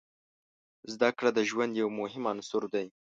زده 0.93 1.09
کړه 1.17 1.29
د 1.33 1.39
ژوند 1.49 1.71
یو 1.81 1.89
مهم 1.99 2.23
عنصر 2.31 2.63
دی. 2.73 2.87